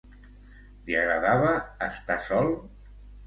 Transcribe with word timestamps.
Li 0.87 0.95
agradava 1.01 1.51
estar 1.89 2.17
sol? 2.31 2.49